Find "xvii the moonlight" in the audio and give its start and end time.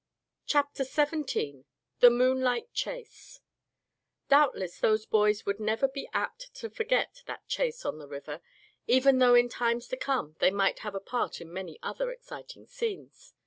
0.83-2.73